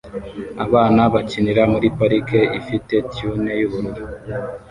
Abana 0.65 1.01
bakinira 1.13 1.63
muri 1.73 1.87
parike 1.97 2.41
ifite 2.59 2.93
tunel 3.13 3.57
yubururu 3.59 4.03